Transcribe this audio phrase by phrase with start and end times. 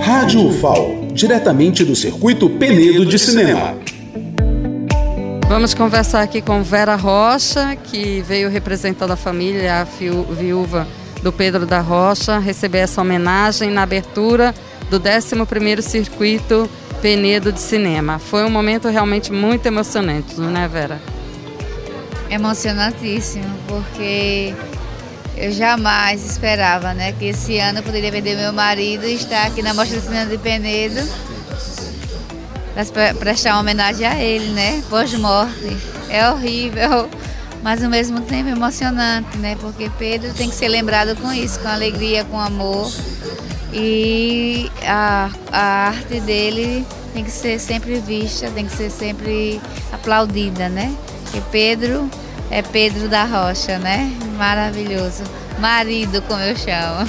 [0.00, 3.76] Rádio UFAO, diretamente do circuito Penedo de Cinema.
[5.48, 10.86] Vamos conversar aqui com Vera Rocha, que veio representando a família, a viúva
[11.22, 14.54] do Pedro da Rocha, receber essa homenagem na abertura
[14.90, 16.68] do 11º Circuito
[17.00, 18.18] Penedo de Cinema.
[18.18, 21.00] Foi um momento realmente muito emocionante, não é, Vera?
[22.30, 24.54] Emocionantíssimo, porque
[25.40, 29.62] eu jamais esperava né, que esse ano eu poderia perder meu marido e estar aqui
[29.62, 31.00] na Mostra de Cinema de Penedo
[32.92, 34.82] para prestar uma homenagem a ele, né?
[34.88, 35.76] Pós-morte.
[36.08, 37.08] É horrível,
[37.62, 39.56] mas ao mesmo tempo emocionante, né?
[39.60, 42.90] Porque Pedro tem que ser lembrado com isso, com alegria, com amor.
[43.72, 49.60] E a, a arte dele tem que ser sempre vista, tem que ser sempre
[49.92, 50.94] aplaudida, né?
[51.24, 52.08] Porque Pedro
[52.50, 54.10] é Pedro da Rocha, né?
[54.36, 55.22] Maravilhoso.
[55.58, 57.08] Marido, como eu chamo.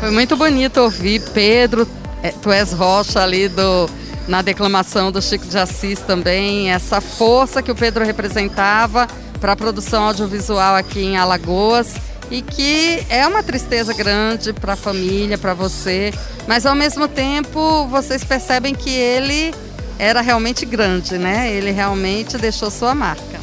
[0.00, 1.88] Foi muito bonito ouvir Pedro,
[2.22, 3.88] é, tu és Rocha ali do,
[4.26, 9.06] na declamação do Chico de Assis também, essa força que o Pedro representava
[9.40, 11.94] para a produção audiovisual aqui em Alagoas
[12.30, 16.12] e que é uma tristeza grande para a família, para você,
[16.46, 19.54] mas ao mesmo tempo vocês percebem que ele
[19.98, 21.52] era realmente grande, né?
[21.52, 23.33] Ele realmente deixou sua marca.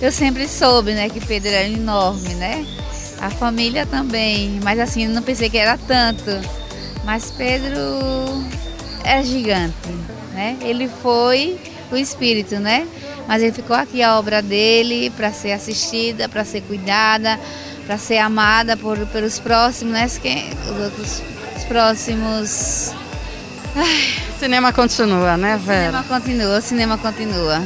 [0.00, 2.66] Eu sempre soube, né, que Pedro era enorme, né?
[3.20, 6.30] A família também, mas assim, não pensei que era tanto.
[7.04, 7.80] Mas Pedro
[9.04, 9.88] é gigante,
[10.32, 10.56] né?
[10.62, 11.58] Ele foi
[11.90, 12.86] o espírito, né?
[13.26, 17.38] Mas ele ficou aqui a obra dele para ser assistida, para ser cuidada,
[17.86, 20.06] para ser amada por, pelos próximos, né?
[20.06, 21.22] Os outros
[21.56, 22.92] os próximos.
[23.74, 24.24] Ai.
[24.38, 26.00] Cinema continua, né, Vera?
[26.00, 27.62] O cinema continua, o cinema continua.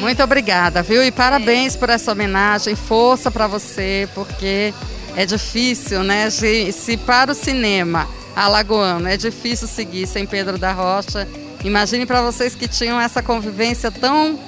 [0.00, 1.02] Muito obrigada, viu?
[1.04, 1.78] E parabéns é.
[1.78, 4.72] por essa homenagem, força para você, porque
[5.16, 6.30] é difícil, né?
[6.30, 11.28] Se para o cinema alagoano é difícil seguir sem Pedro da Rocha,
[11.64, 14.38] imagine para vocês que tinham essa convivência tão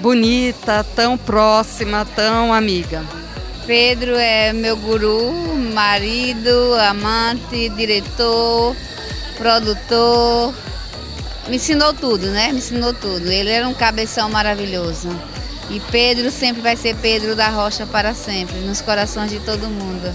[0.00, 3.04] bonita, tão próxima, tão amiga.
[3.66, 5.32] Pedro é meu guru,
[5.74, 8.74] marido, amante, diretor,
[9.40, 10.54] produtor.
[11.48, 12.52] Me ensinou tudo, né?
[12.52, 13.30] Me ensinou tudo.
[13.30, 15.08] Ele era um cabeção maravilhoso.
[15.70, 20.12] E Pedro sempre vai ser Pedro da Rocha para sempre, nos corações de todo mundo.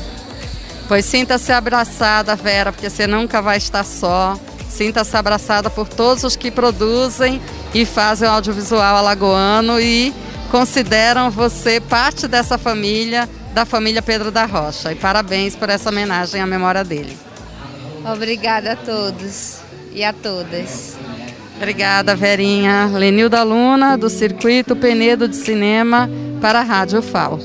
[0.87, 4.37] Pois sinta-se abraçada, Vera, porque você nunca vai estar só.
[4.69, 7.41] Sinta-se abraçada por todos os que produzem
[7.73, 10.13] e fazem o audiovisual alagoano e
[10.51, 14.91] consideram você parte dessa família da família Pedro da Rocha.
[14.91, 17.17] E parabéns por essa homenagem à memória dele.
[18.05, 19.59] Obrigada a todos
[19.91, 20.95] e a todas.
[21.57, 22.91] Obrigada, Verinha.
[22.93, 26.09] Lenilda Luna, do Circuito Penedo de Cinema,
[26.41, 27.39] para a Rádio FAO.